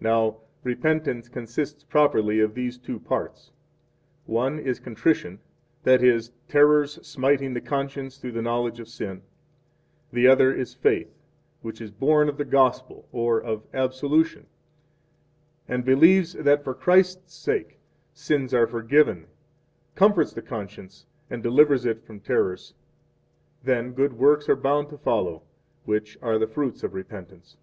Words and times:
Now, 0.00 0.38
repentance 0.64 1.28
consists 1.28 1.84
properly 1.84 2.40
of 2.40 2.54
these 2.54 2.78
3 2.78 2.94
two 2.94 2.98
parts: 3.00 3.52
One 4.24 4.58
is 4.58 4.80
contrition, 4.80 5.38
that 5.82 6.02
is, 6.02 6.28
4 6.28 6.36
terrors 6.48 7.06
smiting 7.06 7.52
the 7.52 7.60
conscience 7.60 8.16
through 8.16 8.32
the 8.32 8.40
knowledge 8.40 8.80
of 8.80 8.88
sin; 8.88 9.20
the 10.10 10.28
other 10.28 10.50
is 10.50 10.72
faith, 10.72 11.14
which 11.60 11.82
is 11.82 11.90
born 11.90 12.30
of 12.30 12.36
5 12.36 12.38
the 12.38 12.44
Gospel, 12.50 13.06
or 13.12 13.38
of 13.38 13.66
absolution, 13.74 14.46
and 15.68 15.84
believes 15.84 16.32
that 16.32 16.64
for 16.64 16.72
Christ's 16.72 17.34
sake, 17.34 17.78
sins 18.14 18.54
are 18.54 18.66
forgiven, 18.66 19.26
comforts 19.94 20.30
6 20.30 20.36
the 20.36 20.48
conscience, 20.48 21.04
and 21.28 21.42
delivers 21.42 21.84
it 21.84 22.02
from 22.02 22.20
terrors. 22.20 22.72
Then 23.62 23.92
good 23.92 24.14
works 24.14 24.48
are 24.48 24.56
bound 24.56 24.88
to 24.88 24.96
follow, 24.96 25.42
which 25.84 26.16
are 26.22 26.38
the 26.38 26.48
fruits 26.48 26.82
of 26.82 26.94
repentance. 26.94 27.58